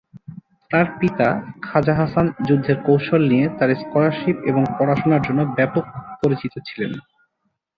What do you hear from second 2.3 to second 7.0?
যুদ্ধের কৌশল নিয়ে তাঁর স্কলারশিপ এবং পড়াশুনার জন্য ব্যাপক পরিচিত ছিলেন।